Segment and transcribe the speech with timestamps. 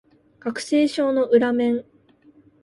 [0.39, 1.85] 学生証の裏面